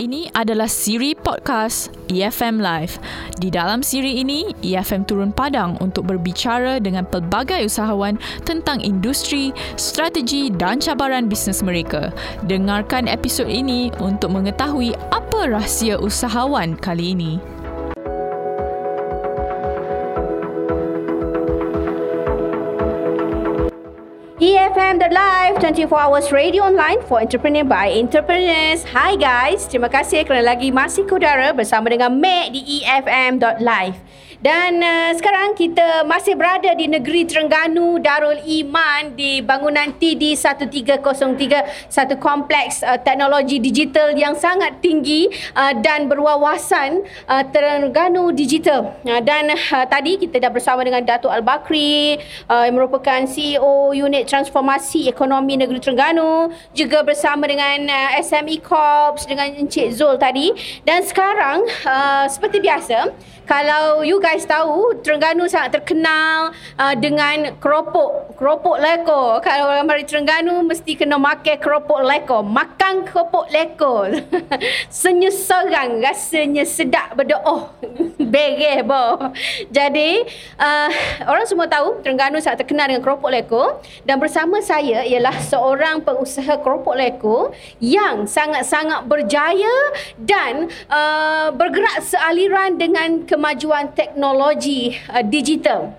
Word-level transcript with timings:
Ini 0.00 0.32
adalah 0.32 0.70
siri 0.70 1.12
podcast 1.12 1.92
EFM 2.08 2.64
Live. 2.64 2.96
Di 3.36 3.52
dalam 3.52 3.84
siri 3.84 4.24
ini, 4.24 4.48
EFM 4.64 5.04
turun 5.04 5.36
padang 5.36 5.76
untuk 5.84 6.08
berbicara 6.08 6.80
dengan 6.80 7.04
pelbagai 7.04 7.68
usahawan 7.68 8.16
tentang 8.48 8.80
industri, 8.80 9.52
strategi 9.76 10.48
dan 10.48 10.80
cabaran 10.80 11.28
bisnes 11.28 11.60
mereka. 11.60 12.08
Dengarkan 12.48 13.04
episod 13.04 13.50
ini 13.50 13.92
untuk 14.00 14.32
mengetahui 14.32 14.96
apa 15.12 15.52
rahsia 15.52 16.00
usahawan 16.00 16.72
kali 16.80 17.12
ini. 17.12 17.52
EFM 24.72 25.04
The 25.04 25.12
Live 25.12 25.60
24 25.60 26.00
hours 26.00 26.32
radio 26.32 26.64
online 26.64 27.04
for 27.04 27.20
entrepreneur 27.20 27.60
by 27.60 27.92
entrepreneurs. 27.92 28.88
Hi 28.96 29.20
guys, 29.20 29.68
terima 29.68 29.92
kasih 29.92 30.24
kerana 30.24 30.56
lagi 30.56 30.72
masih 30.72 31.04
kudara 31.04 31.52
bersama 31.52 31.92
dengan 31.92 32.08
Mac 32.16 32.56
di 32.56 32.80
EFM.live. 32.80 34.00
Dan 34.42 34.82
uh, 34.82 35.14
sekarang 35.14 35.54
kita 35.54 36.02
masih 36.02 36.34
berada 36.34 36.74
di 36.74 36.90
negeri 36.90 37.22
Terengganu 37.22 38.02
Darul 38.02 38.42
Iman 38.42 39.14
di 39.14 39.38
bangunan 39.38 39.94
TD 39.94 40.34
1303, 40.34 41.86
satu 41.86 42.18
kompleks 42.18 42.82
uh, 42.82 42.98
teknologi 42.98 43.62
digital 43.62 44.10
yang 44.18 44.34
sangat 44.34 44.82
tinggi 44.82 45.30
uh, 45.54 45.76
dan 45.78 46.10
berwawasan 46.10 47.06
uh, 47.30 47.44
Terengganu 47.54 48.34
Digital. 48.34 48.96
Uh, 49.06 49.22
dan 49.22 49.46
uh, 49.52 49.86
tadi 49.86 50.18
kita 50.18 50.42
dah 50.42 50.50
bersama 50.50 50.82
dengan 50.82 51.06
Datuk 51.06 51.30
Al-Bakri 51.30 52.18
uh, 52.50 52.66
yang 52.66 52.74
merupakan 52.74 53.22
CEO 53.28 53.94
unit 53.94 54.26
transformasi 54.26 54.61
ekonomi 55.10 55.58
negeri 55.58 55.82
Terengganu, 55.82 56.54
juga 56.72 57.02
bersama 57.02 57.50
dengan 57.50 57.90
uh, 57.90 58.22
SME 58.22 58.62
Corps 58.62 59.26
dengan 59.26 59.50
Encik 59.58 59.92
Zul 59.92 60.16
tadi. 60.16 60.54
Dan 60.86 61.02
sekarang 61.02 61.66
uh, 61.84 62.24
seperti 62.30 62.62
biasa, 62.62 63.10
kalau 63.44 64.06
you 64.06 64.22
guys 64.22 64.46
tahu 64.46 64.94
Terengganu 65.02 65.50
sangat 65.50 65.82
terkenal 65.82 66.54
uh, 66.78 66.94
dengan 66.94 67.58
keropok 67.58 68.38
keropok 68.38 68.78
leko. 68.78 69.42
Kalau 69.42 69.70
orang 69.70 69.86
mari 69.86 70.04
Terengganu 70.06 70.62
mesti 70.62 70.94
kena 70.94 71.18
makan 71.18 71.58
keropok 71.58 72.00
leko. 72.02 72.38
Makan 72.46 73.06
keropok 73.06 73.46
leko. 73.50 74.06
Senyum 74.92 75.34
serang 75.34 75.98
rasanya 75.98 76.62
sedap 76.62 77.18
berdoa. 77.18 77.74
Bereh 78.32 78.80
bo 78.86 79.18
jadi 79.68 80.24
uh, 80.56 80.90
orang 81.26 81.46
semua 81.46 81.68
tahu 81.68 82.00
Terengganu 82.00 82.38
sangat 82.38 82.64
terkenal 82.64 82.88
dengan 82.90 83.02
keropok 83.02 83.30
leko. 83.32 83.64
Dan 84.06 84.22
bersama 84.22 84.62
saya 84.62 85.02
ialah 85.02 85.36
seorang 85.42 86.02
pengusaha 86.06 86.58
keropok 86.62 86.94
leko 86.94 87.50
yang 87.82 88.24
sangat-sangat 88.26 89.04
berjaya 89.06 89.74
dan 90.18 90.70
uh, 90.88 91.50
bergerak 91.54 92.00
sealiran 92.04 92.78
dengan 92.78 93.24
kemajuan 93.32 93.88
teknologi 93.96 94.92
uh, 95.08 95.24
digital. 95.24 95.96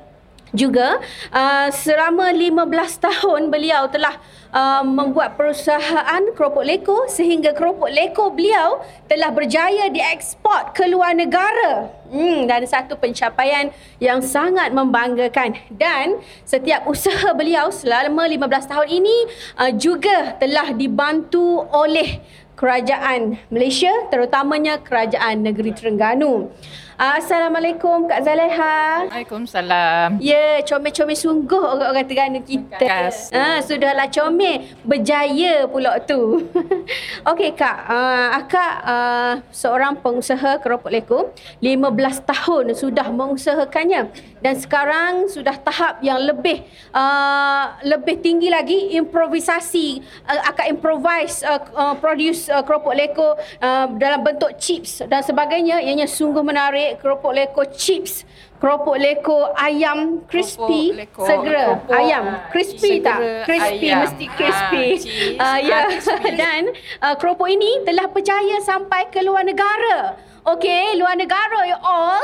Juga 0.54 1.02
uh, 1.34 1.74
selama 1.74 2.30
15 2.30 2.70
tahun 3.02 3.50
beliau 3.50 3.90
telah 3.90 4.22
uh, 4.54 4.86
membuat 4.86 5.34
perusahaan 5.34 6.22
keropok 6.38 6.62
leko 6.62 7.10
sehingga 7.10 7.58
keropok 7.58 7.90
leko 7.90 8.30
beliau 8.30 8.86
telah 9.10 9.34
berjaya 9.34 9.90
diekspor 9.90 10.78
ke 10.78 10.86
luar 10.86 11.18
negara. 11.18 11.90
Hmm, 12.14 12.46
dan 12.46 12.62
satu 12.70 12.94
pencapaian 12.94 13.74
yang 13.98 14.22
sangat 14.22 14.70
membanggakan. 14.70 15.58
Dan 15.74 16.22
setiap 16.46 16.86
usaha 16.86 17.34
beliau 17.34 17.74
selama 17.74 18.30
15 18.30 18.70
tahun 18.70 18.88
ini 18.94 19.18
uh, 19.58 19.74
juga 19.74 20.38
telah 20.38 20.70
dibantu 20.78 21.66
oleh 21.74 22.22
kerajaan 22.54 23.42
Malaysia 23.50 23.92
terutamanya 24.14 24.78
kerajaan 24.80 25.42
negeri 25.42 25.74
Terengganu. 25.74 26.54
Assalamualaikum 26.94 28.06
Kak 28.06 28.22
Zaleha. 28.22 29.10
Waalaikumsalam. 29.10 30.22
Ya, 30.22 30.62
comel-comel 30.62 31.18
sungguh 31.18 31.58
orang-orang 31.58 32.06
Terengganu 32.06 32.46
kita. 32.46 33.10
Ha, 33.34 33.66
sudahlah 33.66 34.06
comel, 34.14 34.70
berjaya 34.86 35.66
pula 35.66 35.98
tu. 36.06 36.46
Okey 37.34 37.58
Kak, 37.58 37.78
uh, 37.90 38.38
Akak 38.38 38.74
uh, 38.86 39.34
seorang 39.50 39.98
pengusaha 40.06 40.62
keropok 40.62 40.94
leko, 40.94 41.20
15 41.66 42.30
tahun 42.30 42.66
sudah 42.78 43.10
mengusahakannya 43.10 44.14
dan 44.44 44.54
sekarang 44.60 45.32
sudah 45.32 45.56
tahap 45.56 46.04
yang 46.04 46.20
lebih 46.20 46.62
uh, 46.92 47.80
lebih 47.88 48.20
tinggi 48.20 48.52
lagi 48.52 48.92
improvisasi 49.00 50.04
uh, 50.28 50.52
akak 50.52 50.68
improvise 50.68 51.42
uh, 51.48 51.64
uh, 51.74 51.96
produce 51.96 52.52
uh, 52.52 52.60
keropok 52.60 52.92
leko 52.92 53.40
uh, 53.64 53.86
dalam 53.96 54.20
bentuk 54.20 54.52
chips 54.60 55.00
dan 55.08 55.24
sebagainya 55.24 55.80
ianya 55.80 56.06
sungguh 56.06 56.44
menarik 56.44 56.83
keropok 56.98 57.32
leko 57.32 57.62
chips 57.74 58.24
keropok 58.58 58.96
leko 58.96 59.52
ayam 59.54 60.24
crispy 60.24 60.96
leko, 60.96 61.24
segera 61.24 61.64
keropok, 61.84 61.92
ayam 61.94 62.24
ah, 62.26 62.38
crispy 62.48 62.92
tak 63.00 63.20
segera 63.20 63.44
crispy 63.44 63.88
ayam. 63.88 64.00
mesti 64.02 64.26
crispy 64.32 64.84
Ah, 64.88 64.96
cheese, 64.96 65.38
Ah, 65.38 65.58
ya 65.60 65.76
ah, 65.80 65.84
crispy. 65.90 66.30
dan 66.34 66.62
uh, 67.00 67.16
keropok 67.16 67.48
ini 67.48 67.84
telah 67.84 68.08
berjaya 68.08 68.58
sampai 68.62 69.08
ke 69.08 69.20
luar 69.20 69.44
negara 69.44 70.16
Okey, 70.44 71.00
luar 71.00 71.16
negara 71.16 71.64
you 71.64 71.80
all 71.80 72.20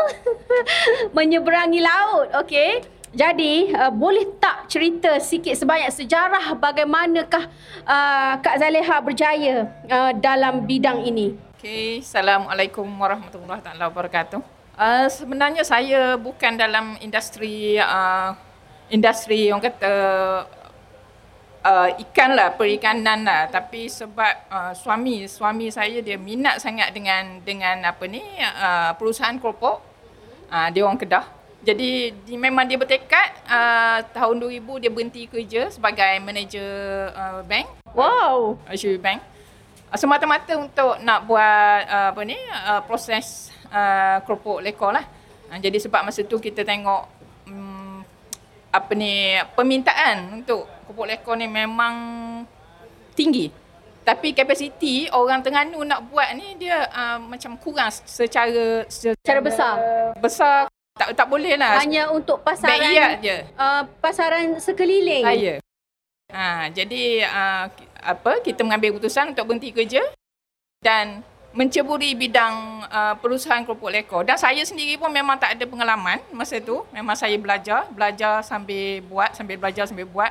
menyeberangi 1.16 1.80
laut, 1.80 2.28
okey. 2.36 2.84
Jadi, 3.09 3.72
uh, 3.72 3.90
boleh 3.90 4.38
tak 4.38 4.68
cerita 4.68 5.18
sikit 5.18 5.56
sebanyak 5.56 5.88
sejarah 5.90 6.52
bagaimanakah 6.53 7.47
uh, 7.81 8.34
Kak 8.38 8.59
Zaleha 8.59 9.00
berjaya 9.00 9.56
uh, 9.88 10.12
dalam 10.14 10.68
bidang 10.68 11.02
ini? 11.02 11.31
Okey, 11.59 12.00
Assalamualaikum 12.00 12.88
warahmatullahi 12.88 13.59
taala 13.59 13.92
wabarakatuh. 13.92 14.40
Uh, 14.80 15.12
sebenarnya 15.12 15.59
saya 15.68 16.16
bukan 16.16 16.56
dalam 16.56 16.96
industri 17.03 17.75
uh, 17.75 18.31
industri 18.88 19.52
yang 19.52 19.59
kata 19.59 19.92
uh, 21.59 21.90
ikan 22.08 22.31
lah, 22.31 22.56
perikanan 22.56 23.28
lah. 23.28 23.52
Tapi 23.52 23.92
sebab 23.92 24.47
uh, 24.47 24.72
suami 24.72 25.28
suami 25.28 25.68
saya 25.68 26.00
dia 26.00 26.16
minat 26.16 26.64
sangat 26.64 26.96
dengan 26.96 27.44
dengan 27.44 27.91
apa 27.91 28.08
ni 28.08 28.24
uh, 28.40 28.96
perusahaan 28.96 29.36
keropok. 29.36 29.84
Uh, 30.47 30.72
dia 30.72 30.88
orang 30.88 30.96
Kedah. 30.96 31.28
Jadi 31.59 32.16
di, 32.24 32.40
memang 32.40 32.72
dia 32.72 32.80
bertekad 32.80 33.36
uh, 33.52 34.08
tahun 34.16 34.47
2000 34.47 34.80
dia 34.80 34.91
berhenti 34.96 35.28
kerja 35.28 35.68
sebagai 35.68 36.24
manager 36.24 36.72
uh, 37.12 37.44
bank 37.44 37.68
Wow. 37.91 38.56
Azure 38.64 38.96
Bank 38.96 39.20
semata-mata 39.98 40.54
untuk 40.60 41.02
nak 41.02 41.26
buat 41.26 41.80
uh, 41.90 42.08
apa 42.14 42.22
ni 42.26 42.38
uh, 42.38 42.82
proses 42.86 43.50
uh, 43.74 44.22
keropok 44.22 44.62
leko 44.62 44.94
lah. 44.94 45.06
Uh, 45.50 45.58
jadi 45.58 45.78
sebab 45.82 46.06
masa 46.06 46.22
tu 46.26 46.38
kita 46.38 46.62
tengok 46.62 47.04
um, 47.50 48.04
apa 48.70 48.92
ni 48.94 49.34
permintaan 49.58 50.42
untuk 50.42 50.70
keropok 50.86 51.08
leko 51.10 51.32
ni 51.34 51.50
memang 51.50 51.96
tinggi. 53.18 53.50
Tapi 54.00 54.34
kapasiti 54.34 55.06
orang 55.14 55.46
Terengganu 55.46 55.86
nak 55.86 56.10
buat 56.10 56.34
ni 56.34 56.58
dia 56.58 56.90
uh, 56.90 57.18
macam 57.22 57.58
kurang 57.62 57.94
secara 57.94 58.86
Secara 58.90 59.40
besar. 59.42 59.74
Besar 60.18 60.66
tak 60.98 61.16
tak 61.16 61.28
boleh 61.30 61.56
lah. 61.56 61.80
Hanya 61.80 62.12
untuk 62.12 62.42
pasaran 62.42 63.22
je. 63.22 63.38
uh, 63.56 63.86
pasaran 64.04 64.58
sekeliling. 64.60 65.24
Saya. 65.24 65.54
Ha, 66.29 66.69
jadi 66.69 67.25
uh, 67.25 67.66
apa 68.06 68.40
kita 68.45 68.62
mengambil 68.62 68.94
keputusan 68.94 69.34
untuk 69.34 69.50
berhenti 69.50 69.73
kerja 69.73 70.06
dan 70.79 71.25
menceburi 71.50 72.13
bidang 72.13 72.85
uh, 72.85 73.17
perusahaan 73.17 73.66
keropok 73.66 73.90
leko 73.90 74.22
dan 74.22 74.38
saya 74.38 74.62
sendiri 74.62 75.01
pun 75.01 75.09
memang 75.09 75.41
tak 75.41 75.57
ada 75.57 75.66
pengalaman 75.66 76.22
masa 76.29 76.62
tu 76.62 76.85
memang 76.94 77.17
saya 77.17 77.34
belajar 77.41 77.90
belajar 77.90 78.45
sambil 78.45 79.01
buat 79.09 79.34
sambil 79.34 79.57
belajar 79.57 79.90
sambil 79.90 80.06
buat 80.06 80.29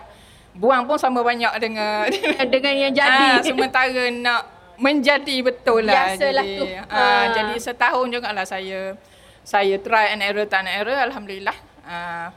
buang 0.55 0.87
pun 0.87 0.95
sama 0.95 1.27
banyak 1.27 1.51
dengan 1.59 2.07
dengan 2.55 2.75
yang 2.79 2.95
jadi. 2.95 3.27
Ah, 3.35 3.43
sementara 3.43 4.07
nak 4.15 4.43
menjadi 4.79 5.37
betul 5.43 5.83
lah. 5.83 6.15
Biasalah 6.15 6.47
jadi, 6.47 6.59
tu. 6.59 6.65
Ah, 6.87 6.95
Ah. 6.95 7.25
jadi 7.35 7.55
setahun 7.59 8.07
juga 8.15 8.31
lah 8.31 8.47
saya 8.47 8.95
saya 9.43 9.75
try 9.83 10.15
and 10.15 10.23
error 10.23 10.47
and 10.47 10.71
error 10.71 10.99
alhamdulillah. 11.03 11.55
Ah, 11.83 12.31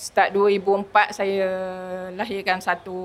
start 0.00 0.32
2004 0.32 1.12
saya 1.12 1.50
lahirkan 2.16 2.56
satu 2.56 2.96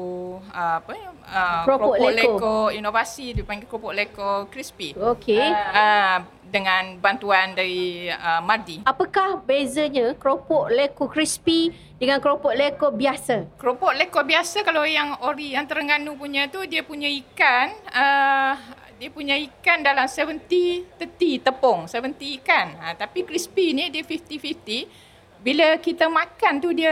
ah, 0.56 0.80
apa 0.80 0.95
uh, 1.27 1.63
Keropok 1.68 2.00
leko. 2.00 2.15
leko 2.15 2.57
inovasi 2.71 3.36
dipanggil 3.36 3.68
keropok 3.68 3.92
leko 3.92 4.30
crispy. 4.47 4.95
Okey. 4.95 5.44
Ah, 5.44 6.24
dengan 6.47 6.95
bantuan 7.03 7.51
dari 7.51 8.07
uh, 8.07 8.39
Mardi. 8.39 8.88
Apakah 8.88 9.44
bezanya 9.44 10.15
keropok 10.15 10.71
leko 10.71 11.12
crispy 11.12 11.75
dengan 12.00 12.24
keropok 12.24 12.56
leko 12.56 12.95
biasa? 12.95 13.59
Keropok 13.59 13.91
leko 13.91 14.24
biasa 14.24 14.63
kalau 14.63 14.88
yang 14.88 15.19
ori 15.19 15.51
yang 15.51 15.68
Terengganu 15.68 16.15
punya 16.15 16.48
tu 16.48 16.63
dia 16.63 16.80
punya 16.80 17.12
ikan 17.12 17.75
uh, 17.91 18.56
dia 18.95 19.12
punya 19.12 19.36
ikan 19.36 19.83
dalam 19.83 20.07
70 20.07 20.48
30 20.95 21.44
tepung 21.44 21.91
70 21.91 22.39
ikan. 22.39 22.68
Ha, 22.80 22.95
tapi 22.95 23.27
crispy 23.27 23.75
ni 23.75 23.91
dia 23.91 24.07
50-50. 24.07 25.05
Bila 25.45 25.77
kita 25.77 26.09
makan 26.09 26.57
tu 26.57 26.74
dia 26.74 26.89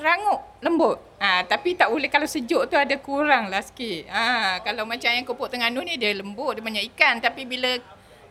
rangup 0.00 0.40
lembut. 0.64 0.96
Ha, 1.20 1.44
tapi 1.44 1.76
tak 1.76 1.92
boleh 1.92 2.08
kalau 2.08 2.24
sejuk 2.24 2.64
tu 2.72 2.80
ada 2.80 2.96
kurang 2.96 3.52
lah 3.52 3.60
sikit. 3.60 4.08
Ha, 4.08 4.56
kalau 4.64 4.88
macam 4.88 5.12
yang 5.12 5.28
kopok 5.28 5.52
Terengganu 5.52 5.84
ni 5.84 6.00
dia 6.00 6.16
lembut, 6.16 6.56
dia 6.56 6.64
banyak 6.64 6.88
ikan. 6.96 7.20
Tapi 7.20 7.44
bila 7.44 7.76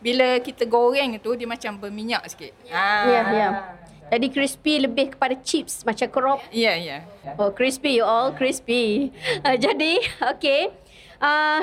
bila 0.02 0.42
kita 0.42 0.66
goreng 0.66 1.14
tu 1.22 1.38
dia 1.38 1.46
macam 1.46 1.78
berminyak 1.78 2.26
sikit. 2.26 2.50
Ha. 2.66 2.82
Ya, 3.06 3.12
yeah, 3.14 3.26
ya. 3.30 3.38
Yeah. 3.38 3.52
Jadi 4.10 4.26
crispy 4.34 4.82
lebih 4.82 5.14
kepada 5.14 5.38
chips 5.38 5.86
macam 5.86 6.10
crop. 6.10 6.42
Ya, 6.50 6.74
yeah, 6.74 6.76
ya. 6.76 6.98
Yeah. 7.22 7.38
Oh, 7.38 7.54
crispy 7.54 8.02
you 8.02 8.02
all, 8.02 8.34
crispy. 8.34 9.14
Uh, 9.46 9.54
jadi, 9.54 10.02
okay. 10.34 10.74
Uh, 11.22 11.62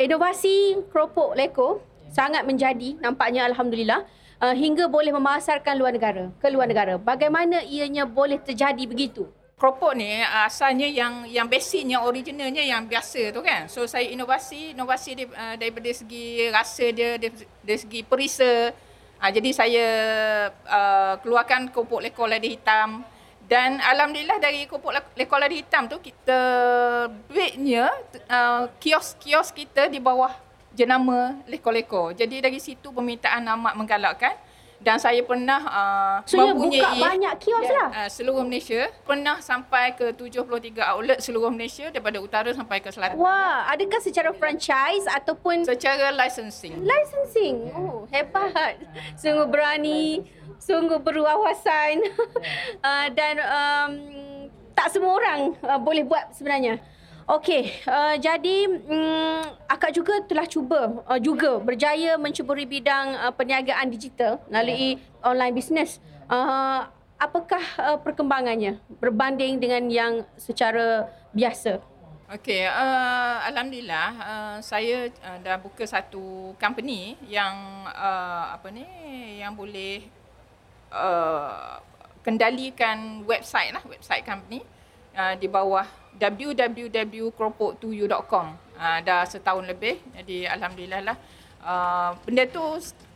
inovasi 0.00 0.80
keropok 0.88 1.36
leko 1.36 1.84
sangat 2.08 2.48
menjadi 2.48 2.96
nampaknya 3.04 3.44
Alhamdulillah 3.52 4.06
uh, 4.40 4.54
hingga 4.54 4.88
boleh 4.88 5.14
memasarkan 5.14 5.74
luar 5.76 5.92
negara, 5.94 6.30
ke 6.40 6.48
luar 6.50 6.66
negara. 6.66 6.94
Bagaimana 6.96 7.62
ianya 7.62 8.08
boleh 8.08 8.40
terjadi 8.40 8.82
begitu? 8.86 9.26
keropok 9.54 9.94
ni 9.94 10.20
asalnya 10.20 10.84
yang 10.84 11.24
yang 11.30 11.46
basicnya 11.46 12.02
originalnya 12.02 12.60
yang 12.60 12.84
biasa 12.84 13.32
tu 13.32 13.40
kan. 13.40 13.70
So 13.70 13.86
saya 13.86 14.10
inovasi 14.10 14.74
inovasi 14.74 15.10
dia, 15.14 15.26
uh, 15.30 15.54
daripada 15.56 15.88
segi 15.94 16.50
rasa 16.50 16.84
dia 16.90 17.16
dari, 17.16 17.32
dari 17.62 17.78
segi 17.78 18.00
perisa. 18.04 18.74
Uh, 19.22 19.30
jadi 19.30 19.50
saya 19.54 19.86
uh, 20.68 21.14
keluarkan 21.22 21.72
keropok 21.72 22.02
lekor 22.02 22.28
lada 22.28 22.44
hitam 22.44 23.06
dan 23.46 23.78
alhamdulillah 23.80 24.36
dari 24.42 24.66
keropok 24.68 25.16
lekor 25.16 25.38
lada 25.40 25.54
hitam 25.54 25.88
tu 25.88 25.96
kita 26.02 26.40
duitnya 27.30 27.88
uh, 28.28 28.68
kios-kios 28.82 29.54
kita 29.54 29.86
di 29.88 30.02
bawah 30.02 30.34
jenama 30.74 31.38
lekor-lekor. 31.46 32.12
Jadi 32.18 32.42
dari 32.42 32.58
situ 32.58 32.90
permintaan 32.90 33.46
amat 33.46 33.74
menggalakkan. 33.78 34.34
Dan 34.84 35.00
saya 35.00 35.24
pernah 35.24 35.64
uh, 35.64 36.16
so, 36.28 36.36
mempunyai 36.36 36.84
buka 36.84 37.00
banyak 37.00 37.34
kios 37.40 37.68
lah? 37.72 37.88
uh, 37.88 38.10
seluruh 38.12 38.44
Malaysia. 38.44 38.92
Pernah 39.08 39.40
sampai 39.40 39.96
ke 39.96 40.12
73 40.12 40.44
outlet 40.76 41.18
seluruh 41.24 41.48
Malaysia 41.48 41.88
daripada 41.88 42.20
utara 42.20 42.52
sampai 42.52 42.84
ke 42.84 42.92
selatan. 42.92 43.16
Wah 43.16 43.64
adakah 43.72 43.96
secara 44.04 44.36
franchise 44.36 45.08
ataupun 45.08 45.64
secara 45.64 46.12
licensing. 46.12 46.84
licensing? 46.84 47.72
Oh 47.72 48.04
hebat. 48.12 48.76
Sungguh 49.16 49.48
berani 49.48 50.28
sungguh 50.60 51.00
berwawasan. 51.00 52.04
Uh, 52.84 53.08
dan 53.16 53.40
um, 53.40 53.92
tak 54.76 54.92
semua 54.92 55.16
orang 55.16 55.56
uh, 55.64 55.80
boleh 55.80 56.04
buat 56.04 56.36
sebenarnya 56.36 56.76
Okey, 57.24 57.72
uh, 57.88 58.20
jadi 58.20 58.68
um, 58.68 59.40
akak 59.64 59.96
juga 59.96 60.20
telah 60.28 60.44
cuba 60.44 61.00
uh, 61.08 61.16
juga 61.16 61.56
berjaya 61.56 62.20
mencuburi 62.20 62.68
bidang 62.68 63.16
uh, 63.16 63.32
perniagaan 63.32 63.88
digital 63.88 64.44
melalui 64.52 65.00
online 65.24 65.56
business. 65.56 66.04
Uh, 66.28 66.84
apakah 67.16 67.64
uh, 67.80 67.96
perkembangannya 67.96 68.76
berbanding 69.00 69.56
dengan 69.56 69.88
yang 69.88 70.12
secara 70.36 71.08
biasa? 71.32 71.80
Okey, 72.28 72.68
uh, 72.68 73.40
alhamdulillah 73.48 74.08
uh, 74.20 74.56
saya 74.60 75.08
uh, 75.24 75.40
dah 75.40 75.56
buka 75.56 75.88
satu 75.88 76.52
company 76.60 77.16
yang 77.24 77.88
uh, 77.88 78.52
apa 78.52 78.68
ni 78.68 78.84
yang 79.40 79.56
boleh 79.56 80.04
uh, 80.92 81.80
kendalikan 82.20 83.24
website 83.24 83.72
lah, 83.72 83.80
website 83.88 84.28
company 84.28 84.60
uh, 85.14 85.34
di 85.38 85.48
bawah 85.48 85.86
www.kropok2u.com 86.14 88.46
uh, 88.78 88.98
dah 89.02 89.26
setahun 89.26 89.66
lebih. 89.66 89.98
Jadi 90.14 90.46
alhamdulillah 90.46 91.02
lah. 91.02 91.18
Uh, 91.64 92.12
benda 92.28 92.44
tu 92.44 92.60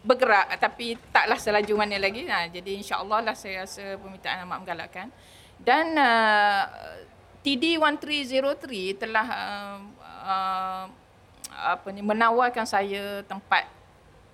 bergerak 0.01 0.57
tapi 0.57 0.97
taklah 1.13 1.37
selaju 1.37 1.85
mana 1.85 2.01
lagi. 2.01 2.25
Uh, 2.25 2.49
jadi 2.49 2.81
insyaallah 2.81 3.21
lah 3.23 3.37
saya 3.37 3.61
rasa 3.67 3.99
permintaan 4.01 4.49
amat 4.49 4.59
menggalakkan. 4.65 5.13
Dan 5.59 5.99
uh, 5.99 6.63
TD1303 7.43 8.99
telah 8.99 9.27
uh, 9.27 9.79
uh, 10.27 10.87
apa 11.59 11.91
ni 11.91 12.07
menawarkan 12.07 12.63
saya 12.63 13.27
tempat 13.27 13.67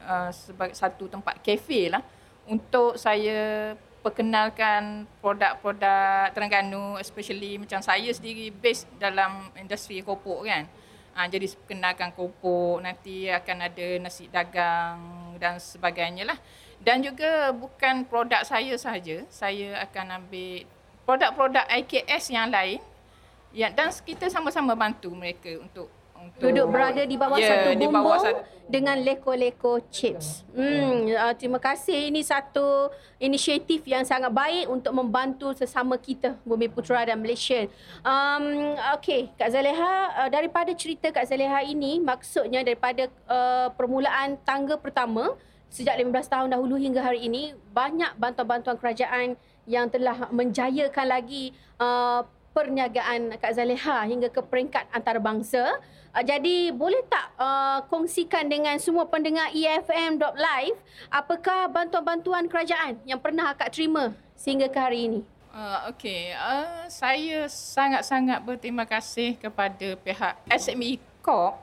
uh, 0.05 0.29
sebagai 0.33 0.77
satu 0.77 1.09
tempat 1.09 1.41
kafe 1.41 1.89
lah 1.89 2.05
untuk 2.45 3.01
saya 3.01 3.73
perkenalkan 4.05 5.09
produk-produk 5.25 6.29
Terengganu 6.37 7.01
especially 7.01 7.57
macam 7.57 7.81
saya 7.81 8.13
sendiri 8.13 8.53
base 8.53 8.85
dalam 9.01 9.49
industri 9.57 10.05
kopok 10.05 10.45
kan. 10.45 10.69
Ha, 11.17 11.31
jadi 11.31 11.47
perkenalkan 11.47 12.13
kopok, 12.13 12.85
nanti 12.85 13.31
akan 13.33 13.71
ada 13.71 13.87
nasi 14.03 14.29
dagang 14.29 14.99
dan 15.41 15.57
sebagainya 15.57 16.29
lah. 16.29 16.39
Dan 16.83 17.01
juga 17.01 17.49
bukan 17.55 18.05
produk 18.05 18.45
saya 18.45 18.77
sahaja, 18.77 19.25
saya 19.33 19.79
akan 19.89 20.21
ambil 20.21 20.69
produk-produk 21.09 21.65
IKS 21.71 22.35
yang 22.35 22.53
lain 22.53 22.83
ya, 23.55 23.71
dan 23.71 23.89
kita 23.95 24.29
sama-sama 24.29 24.75
bantu 24.77 25.15
mereka 25.15 25.55
untuk 25.63 25.89
untuk 26.25 26.41
duduk 26.41 26.67
berada 26.73 27.03
di 27.05 27.17
bawah 27.21 27.39
yeah, 27.39 27.51
satu 27.53 27.69
bumbung 27.77 27.95
bawah 28.01 28.21
satu... 28.21 28.41
dengan 28.65 28.97
leko-leko 29.05 29.73
chips. 29.93 30.43
Hmm, 30.57 31.11
uh, 31.13 31.35
terima 31.37 31.61
kasih. 31.61 32.09
Ini 32.09 32.21
satu 32.25 32.89
inisiatif 33.21 33.85
yang 33.85 34.03
sangat 34.09 34.33
baik 34.33 34.73
untuk 34.73 34.93
membantu 34.97 35.53
sesama 35.53 36.01
kita 36.01 36.41
Bumi 36.43 36.73
Putera 36.73 37.05
dan 37.05 37.21
Malaysia. 37.21 37.69
Um, 38.01 38.75
okay, 38.97 39.29
Kak 39.37 39.53
Zaleha, 39.53 40.25
uh, 40.25 40.29
daripada 40.33 40.73
cerita 40.73 41.13
Kak 41.13 41.29
Zaleha 41.29 41.61
ini, 41.63 42.01
maksudnya 42.01 42.65
daripada 42.65 43.07
uh, 43.29 43.69
permulaan 43.77 44.41
tangga 44.43 44.81
pertama 44.81 45.37
sejak 45.75 45.99
15 45.99 46.31
tahun 46.31 46.49
dahulu 46.55 46.79
hingga 46.79 47.03
hari 47.03 47.27
ini, 47.27 47.51
banyak 47.75 48.15
bantuan-bantuan 48.15 48.79
kerajaan 48.79 49.35
yang 49.67 49.91
telah 49.91 50.31
menjayakan 50.31 51.07
lagi 51.09 51.51
uh, 51.83 52.23
perniagaan 52.55 53.35
Kak 53.37 53.53
Zaleha 53.59 54.07
hingga 54.07 54.31
ke 54.31 54.41
peringkat 54.41 54.87
antarabangsa. 54.95 55.83
Uh, 56.15 56.23
jadi 56.23 56.71
boleh 56.71 57.03
tak 57.11 57.27
uh, 57.35 57.83
kongsikan 57.91 58.47
dengan 58.47 58.79
semua 58.79 59.05
pendengar 59.11 59.51
EFM.live 59.51 60.79
apakah 61.11 61.67
bantuan-bantuan 61.69 62.47
kerajaan 62.47 63.03
yang 63.03 63.19
pernah 63.19 63.51
akak 63.51 63.75
terima 63.75 64.15
sehingga 64.39 64.71
ke 64.71 64.79
hari 64.79 65.11
ini? 65.11 65.21
Uh, 65.55 65.91
Okey, 65.91 66.35
uh, 66.35 66.87
saya 66.91 67.47
sangat-sangat 67.47 68.43
berterima 68.43 68.87
kasih 68.87 69.39
kepada 69.39 69.95
pihak 70.03 70.35
SME 70.51 70.99
Corp 71.23 71.63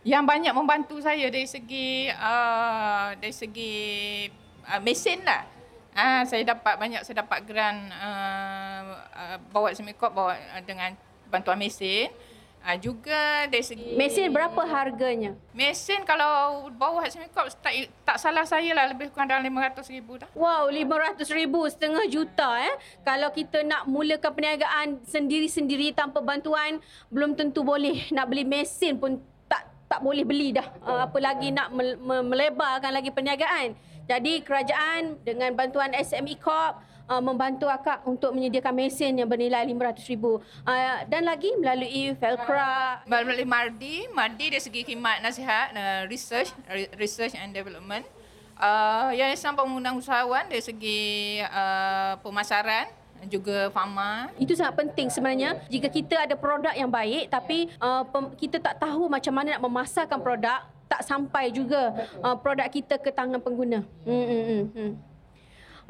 yang 0.00 0.24
banyak 0.24 0.52
membantu 0.56 0.96
saya 1.00 1.28
dari 1.28 1.44
segi 1.44 2.08
uh, 2.08 3.16
dari 3.16 3.32
segi 3.36 3.76
uh, 4.64 4.80
mesin 4.80 5.20
lah. 5.24 5.44
Ah, 6.00 6.22
saya 6.24 6.42
dapat 6.48 6.80
banyak 6.80 7.04
saya 7.04 7.20
dapat 7.20 7.44
grant 7.44 7.92
uh, 7.92 8.82
uh, 9.12 9.36
bawa 9.52 9.68
Corp 10.00 10.16
bawa 10.16 10.32
uh, 10.32 10.62
dengan 10.64 10.96
bantuan 11.28 11.60
mesin. 11.60 12.08
Ha, 12.60 12.76
juga 12.76 13.48
dari 13.48 13.64
segi 13.64 13.96
mesin 13.96 14.28
berapa 14.28 14.60
harganya? 14.68 15.32
Mesin 15.56 16.04
kalau 16.04 16.68
bawah 16.76 17.00
Semikop 17.08 17.48
tak 17.64 17.88
tak 18.04 18.20
salah 18.20 18.44
saya 18.44 18.76
lah 18.76 18.92
lebih 18.92 19.08
kurang 19.16 19.32
dalam 19.32 19.48
RM500,000 19.48 20.04
dah. 20.20 20.28
Wow, 20.36 20.68
RM500,000 20.68 21.54
setengah 21.72 22.04
juta 22.12 22.60
eh. 22.60 22.74
Kalau 23.00 23.32
kita 23.32 23.64
nak 23.64 23.88
mulakan 23.88 24.36
perniagaan 24.36 25.00
sendiri-sendiri 25.08 25.96
tanpa 25.96 26.20
bantuan 26.20 26.84
belum 27.08 27.32
tentu 27.32 27.64
boleh 27.64 28.12
nak 28.12 28.28
beli 28.28 28.44
mesin 28.44 29.00
pun 29.00 29.16
tak 29.48 29.64
tak 29.88 30.04
boleh 30.04 30.28
beli 30.28 30.52
dah. 30.52 30.68
Uh, 30.84 31.08
apa 31.08 31.16
lagi 31.16 31.48
nak 31.56 31.72
melebarkan 32.04 32.92
lagi 32.92 33.08
perniagaan. 33.08 33.72
Jadi 34.10 34.42
kerajaan 34.42 35.22
dengan 35.22 35.54
bantuan 35.54 35.94
SME 35.94 36.34
Corp 36.42 36.82
uh, 37.06 37.22
membantu 37.22 37.70
akak 37.70 38.02
untuk 38.02 38.34
menyediakan 38.34 38.74
mesin 38.74 39.14
yang 39.14 39.30
bernilai 39.30 39.62
RM500,000 39.70 40.18
uh, 40.18 40.38
dan 41.06 41.22
lagi 41.22 41.54
melalui 41.54 42.18
Velcra 42.18 43.06
melalui 43.06 43.46
Mardi. 43.46 44.10
Mardi 44.10 44.50
dari 44.50 44.58
segi 44.58 44.82
khidmat 44.82 45.22
nasihat 45.22 45.70
uh, 45.78 46.02
research 46.10 46.50
research 46.98 47.38
and 47.38 47.54
development. 47.54 48.02
Uh, 48.58 49.14
Yayasan 49.14 49.54
Pembangunan 49.54 49.94
Usahawan 49.94 50.50
dari 50.50 50.60
segi 50.60 51.38
uh, 51.46 52.18
pemasaran 52.18 52.90
juga 53.30 53.70
farma. 53.70 54.26
Itu 54.42 54.58
sangat 54.58 54.74
penting 54.80 55.06
sebenarnya. 55.06 55.54
Jika 55.70 55.86
kita 55.86 56.26
ada 56.26 56.34
produk 56.34 56.74
yang 56.74 56.90
baik 56.90 57.30
tapi 57.30 57.70
uh, 57.78 58.02
pem- 58.10 58.34
kita 58.34 58.58
tak 58.58 58.82
tahu 58.82 59.06
macam 59.06 59.38
mana 59.38 59.54
nak 59.54 59.62
memasarkan 59.62 60.18
produk 60.18 60.66
tak 60.90 61.06
sampai 61.06 61.54
juga 61.54 61.94
uh, 62.18 62.34
produk 62.34 62.66
kita 62.66 62.98
ke 62.98 63.14
tangan 63.14 63.38
pengguna. 63.38 63.86
Hmm, 64.02 64.24
hmm, 64.26 64.42
hmm. 64.42 64.66
hmm. 64.74 64.92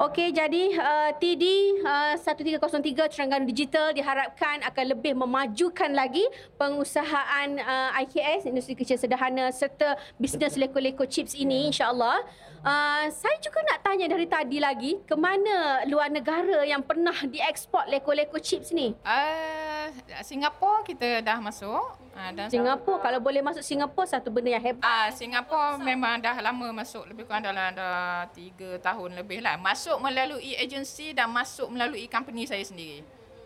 Okey, 0.01 0.33
jadi 0.33 0.81
uh, 0.81 1.13
TD 1.13 1.45
uh, 1.85 2.17
1303 2.17 3.13
Terengganu 3.13 3.45
Digital 3.45 3.93
diharapkan 3.93 4.57
akan 4.65 4.85
lebih 4.97 5.13
memajukan 5.13 5.93
lagi 5.93 6.25
pengusahaan 6.57 7.61
uh, 7.61 7.93
IKS, 8.01 8.49
industri 8.49 8.73
kecil 8.73 8.97
sederhana 8.97 9.53
serta 9.53 9.93
bisnes 10.17 10.57
leko-leko 10.57 11.05
chips 11.05 11.37
ini 11.37 11.69
insyaAllah. 11.69 12.17
Uh, 12.65 13.13
saya 13.13 13.37
juga 13.45 13.61
nak 13.61 13.85
tanya 13.85 14.09
dari 14.09 14.25
tadi 14.25 14.57
lagi, 14.57 14.97
ke 15.05 15.13
mana 15.13 15.85
luar 15.85 16.09
negara 16.09 16.65
yang 16.65 16.81
pernah 16.81 17.21
diekspor 17.21 17.85
leko-leko 17.85 18.41
chips 18.41 18.73
ni? 18.73 18.97
Uh, 19.05 19.85
Singapura 20.25 20.81
kita 20.81 21.21
dah 21.21 21.37
masuk. 21.37 22.00
Uh, 22.11 22.31
dan 22.35 22.51
Singapura, 22.51 22.99
kalau 22.99 23.19
boleh 23.23 23.39
masuk 23.39 23.63
Singapura 23.63 24.03
satu 24.03 24.27
benda 24.27 24.51
yang 24.51 24.63
hebat. 24.63 24.83
Uh, 24.83 25.09
Singapura 25.15 25.79
memang 25.79 26.19
dah 26.19 26.35
lama 26.43 26.75
masuk, 26.75 27.07
lebih 27.07 27.23
kurang 27.23 27.47
dalam 27.47 27.71
dah 27.71 28.27
tiga 28.35 28.75
tahun 28.83 29.15
lebih 29.23 29.39
lah. 29.39 29.55
Masuk 29.55 29.95
melalui 30.03 30.53
agensi 30.59 31.15
dan 31.15 31.31
masuk 31.31 31.71
melalui 31.71 32.11
company 32.11 32.43
saya 32.43 32.63
sendiri. 32.67 32.99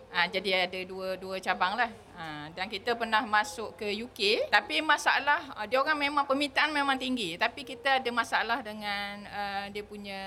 Uh, 0.10 0.26
jadi 0.32 0.66
ada 0.66 0.80
dua 0.88 1.14
dua 1.20 1.38
cabang 1.38 1.78
lah. 1.78 1.92
Uh, 2.16 2.48
dan 2.58 2.66
kita 2.66 2.98
pernah 2.98 3.22
masuk 3.28 3.76
ke 3.78 3.92
UK. 4.02 4.50
Tapi 4.50 4.82
masalah, 4.82 5.46
uh, 5.60 5.66
dia 5.70 5.78
orang 5.78 6.00
memang 6.00 6.24
permintaan 6.26 6.74
memang 6.74 6.98
tinggi. 6.98 7.38
Tapi 7.38 7.62
kita 7.62 8.02
ada 8.02 8.10
masalah 8.10 8.64
dengan 8.66 9.28
uh, 9.30 9.66
dia 9.70 9.84
punya, 9.86 10.22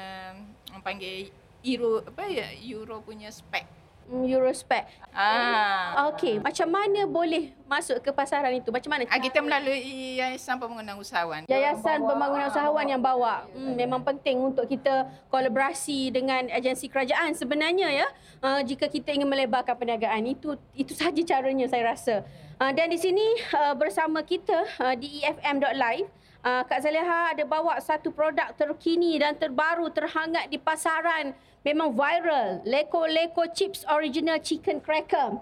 orang 0.71 0.85
panggil 0.85 1.33
Euro, 1.65 2.07
apa 2.07 2.23
ya, 2.31 2.55
Euro 2.71 3.03
punya 3.03 3.35
spek. 3.35 3.78
Mm, 4.09 4.25
Eurospec. 4.25 4.89
Ah. 5.13 6.09
Okey, 6.09 6.41
macam 6.41 6.65
mana 6.73 7.05
boleh 7.05 7.53
masuk 7.69 8.01
ke 8.01 8.09
pasaran 8.09 8.57
itu? 8.57 8.73
Macam 8.73 8.89
mana? 8.89 9.05
Ah, 9.13 9.21
kita 9.21 9.45
melalui 9.45 10.17
Yayasan 10.17 10.57
Pembangunan 10.57 10.97
Usahawan. 10.97 11.45
Yayasan 11.45 12.01
Pembangunan 12.01 12.49
Usahawan 12.49 12.89
yang 12.89 13.05
bawa. 13.05 13.45
Hmm, 13.53 13.77
memang 13.77 14.01
penting 14.01 14.41
untuk 14.41 14.65
kita 14.65 15.13
kolaborasi 15.29 16.09
dengan 16.09 16.49
agensi 16.49 16.89
kerajaan 16.89 17.37
sebenarnya 17.37 17.89
ya. 17.93 18.09
Uh, 18.41 18.65
jika 18.65 18.89
kita 18.89 19.13
ingin 19.13 19.29
melebarkan 19.29 19.77
perniagaan 19.77 20.25
itu 20.25 20.57
itu 20.73 20.97
sahaja 20.97 21.37
caranya 21.37 21.69
saya 21.69 21.93
rasa. 21.93 22.25
Uh, 22.57 22.73
dan 22.73 22.89
di 22.89 22.97
sini 22.97 23.23
uh, 23.53 23.77
bersama 23.77 24.25
kita 24.25 24.65
uh, 24.81 24.97
di 24.97 25.21
efm.live 25.21 26.09
uh, 26.43 26.63
Kak 26.65 26.81
Zaleha 26.81 27.35
ada 27.37 27.45
bawa 27.45 27.79
satu 27.83 28.11
produk 28.15 28.51
terkini 28.55 29.19
dan 29.19 29.37
terbaru 29.37 29.91
terhangat 29.91 30.49
di 30.51 30.59
pasaran 30.59 31.35
memang 31.69 31.93
viral. 31.93 32.65
Leko 32.65 33.05
Leko 33.05 33.45
Chips 33.53 33.85
Original 33.93 34.41
Chicken 34.41 34.81
Cracker. 34.81 35.37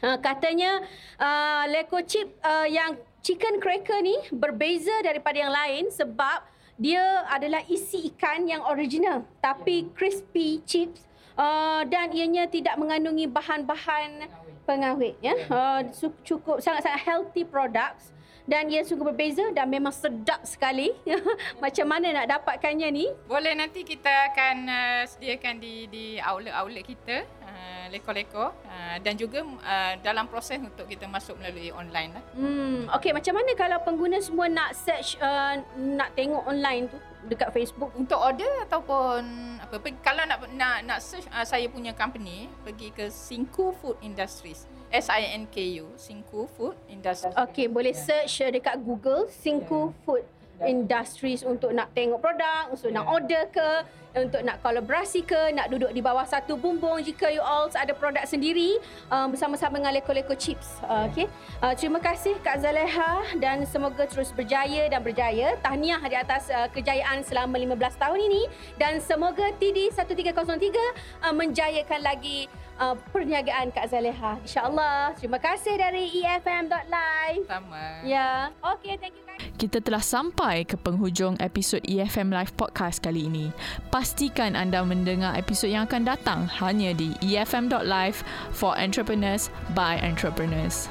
Uh, 0.00 0.16
katanya 0.22 0.80
uh, 1.20 1.66
Leko 1.68 2.00
Chip 2.06 2.30
uh, 2.40 2.64
yang 2.64 2.96
chicken 3.20 3.60
cracker 3.60 4.00
ni 4.00 4.16
berbeza 4.32 5.04
daripada 5.04 5.36
yang 5.36 5.52
lain 5.52 5.92
sebab 5.92 6.40
dia 6.80 7.28
adalah 7.28 7.60
isi 7.68 8.08
ikan 8.16 8.48
yang 8.48 8.64
original 8.64 9.28
tapi 9.44 9.92
crispy 9.92 10.64
chips 10.64 11.04
uh, 11.36 11.84
dan 11.84 12.08
ianya 12.16 12.48
tidak 12.48 12.80
mengandungi 12.80 13.28
bahan-bahan 13.28 14.24
pengawet 14.64 15.20
ya. 15.20 15.36
Uh, 15.52 15.84
cukup 16.24 16.64
sangat-sangat 16.64 17.04
healthy 17.04 17.44
products 17.44 18.16
dan 18.50 18.66
ia 18.66 18.82
sungguh 18.82 19.14
berbeza 19.14 19.46
dan 19.54 19.70
memang 19.70 19.94
sedap 19.94 20.42
sekali. 20.42 20.90
Macam 21.62 21.86
mana 21.86 22.10
nak 22.10 22.26
dapatkannya 22.26 22.88
ni? 22.90 23.06
Boleh 23.30 23.54
nanti 23.54 23.86
kita 23.86 24.10
akan 24.34 24.56
uh, 24.66 25.02
sediakan 25.06 25.62
di 25.62 25.86
di 25.86 26.04
outlet-outlet 26.18 26.82
kita 26.82 27.16
uh, 27.46 27.84
leko-leko 27.94 28.50
uh, 28.50 28.96
dan 28.98 29.14
juga 29.14 29.46
uh, 29.46 29.94
dalam 30.02 30.26
proses 30.26 30.58
untuk 30.58 30.90
kita 30.90 31.06
masuk 31.06 31.38
melalui 31.38 31.70
online 31.70 32.10
lah. 32.18 32.24
Hmm, 32.34 32.90
okey 32.98 33.14
macam 33.14 33.38
mana 33.38 33.54
kalau 33.54 33.78
pengguna 33.86 34.18
semua 34.18 34.50
nak 34.50 34.74
search 34.74 35.14
uh, 35.22 35.62
nak 35.78 36.10
tengok 36.18 36.42
online 36.50 36.90
tu 36.90 36.98
dekat 37.30 37.54
Facebook 37.54 37.94
untuk 37.94 38.18
order 38.18 38.50
ataupun 38.66 39.22
apa 39.62 39.76
kalau 40.02 40.26
nak 40.26 40.42
nak 40.58 40.82
nak 40.82 40.98
search 40.98 41.30
uh, 41.30 41.46
saya 41.46 41.70
punya 41.70 41.94
company 41.94 42.50
pergi 42.66 42.90
ke 42.90 43.06
Sinku 43.14 43.70
Food 43.78 44.02
Industries. 44.02 44.66
S-I-N-K-U, 44.90 45.94
Sinku 45.94 46.50
Food 46.58 46.74
Industries. 46.90 47.34
Okay, 47.48 47.70
boleh 47.70 47.94
search 47.94 48.42
dekat 48.50 48.74
Google, 48.82 49.30
Sinku 49.30 49.94
Food 50.02 50.26
Industries 50.60 51.40
untuk 51.40 51.72
nak 51.72 51.94
tengok 51.96 52.20
produk, 52.20 52.68
untuk 52.68 52.92
nak 52.92 53.08
order 53.08 53.48
ke, 53.48 53.68
untuk 54.12 54.42
nak 54.42 54.58
kolaborasi 54.60 55.22
ke, 55.22 55.54
nak 55.54 55.70
duduk 55.70 55.88
di 55.94 56.02
bawah 56.02 56.26
satu 56.26 56.58
bumbung 56.58 56.98
jika 57.00 57.30
you 57.30 57.40
all 57.40 57.70
ada 57.70 57.94
produk 57.94 58.26
sendiri 58.26 58.76
um, 59.08 59.32
bersama-sama 59.32 59.78
dengan 59.78 59.94
Leko-Leko 59.96 60.34
Chips. 60.34 60.82
Uh, 60.84 61.06
okay. 61.08 61.26
Uh, 61.62 61.72
terima 61.72 62.02
kasih 62.02 62.36
Kak 62.42 62.60
Zaleha 62.60 63.24
dan 63.38 63.62
semoga 63.64 64.04
terus 64.04 64.34
berjaya 64.34 64.90
dan 64.90 65.00
berjaya. 65.00 65.54
Tahniah 65.62 66.02
di 66.02 66.16
atas 66.18 66.50
uh, 66.50 66.66
kejayaan 66.74 67.22
selama 67.22 67.56
15 67.56 68.02
tahun 68.02 68.18
ini 68.18 68.42
dan 68.76 68.98
semoga 68.98 69.48
TD 69.56 69.94
1303 69.94 71.24
uh, 71.24 71.34
menjayakan 71.34 72.00
lagi 72.02 72.50
uh, 72.80 72.96
perniagaan 73.12 73.70
Kak 73.70 73.92
Zaleha. 73.92 74.40
InsyaAllah. 74.42 75.14
Terima 75.20 75.38
kasih 75.38 75.76
dari 75.76 76.08
EFM.live. 76.10 77.44
Sama. 77.46 78.02
Ya. 78.02 78.08
Yeah. 78.08 78.38
Okay, 78.74 78.96
thank 78.96 79.14
you 79.14 79.24
guys. 79.28 79.44
Kita 79.60 79.84
telah 79.84 80.00
sampai 80.00 80.64
ke 80.64 80.80
penghujung 80.80 81.36
episod 81.36 81.84
EFM 81.84 82.32
Live 82.32 82.56
Podcast 82.56 83.04
kali 83.04 83.28
ini. 83.28 83.52
Pastikan 83.92 84.56
anda 84.56 84.80
mendengar 84.80 85.36
episod 85.36 85.68
yang 85.68 85.84
akan 85.84 86.08
datang 86.08 86.48
hanya 86.60 86.96
di 86.96 87.12
efm.live 87.20 88.24
for 88.56 88.72
entrepreneurs 88.80 89.52
by 89.76 90.00
entrepreneurs. 90.00 90.88